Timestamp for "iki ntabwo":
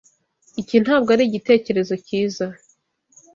0.61-1.09